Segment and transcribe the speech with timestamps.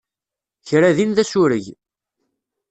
[0.67, 1.65] Kra din d asureg.